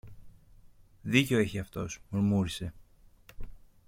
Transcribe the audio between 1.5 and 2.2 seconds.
αυτός,